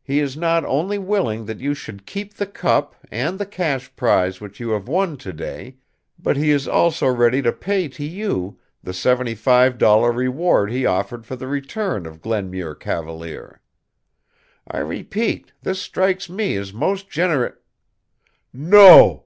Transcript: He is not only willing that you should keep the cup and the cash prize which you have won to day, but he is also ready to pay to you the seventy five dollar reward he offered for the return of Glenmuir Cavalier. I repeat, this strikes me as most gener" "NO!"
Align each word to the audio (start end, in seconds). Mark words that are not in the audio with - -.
He 0.00 0.20
is 0.20 0.36
not 0.36 0.64
only 0.64 0.96
willing 0.96 1.46
that 1.46 1.58
you 1.58 1.74
should 1.74 2.06
keep 2.06 2.34
the 2.34 2.46
cup 2.46 2.94
and 3.10 3.36
the 3.36 3.44
cash 3.44 3.90
prize 3.96 4.40
which 4.40 4.60
you 4.60 4.70
have 4.70 4.86
won 4.86 5.16
to 5.16 5.32
day, 5.32 5.78
but 6.20 6.36
he 6.36 6.52
is 6.52 6.68
also 6.68 7.08
ready 7.08 7.42
to 7.42 7.50
pay 7.52 7.88
to 7.88 8.04
you 8.04 8.60
the 8.84 8.94
seventy 8.94 9.34
five 9.34 9.76
dollar 9.76 10.12
reward 10.12 10.70
he 10.70 10.86
offered 10.86 11.26
for 11.26 11.34
the 11.34 11.48
return 11.48 12.06
of 12.06 12.22
Glenmuir 12.22 12.76
Cavalier. 12.78 13.60
I 14.70 14.78
repeat, 14.78 15.50
this 15.62 15.82
strikes 15.82 16.30
me 16.30 16.54
as 16.56 16.72
most 16.72 17.10
gener" 17.10 17.54
"NO!" 18.52 19.24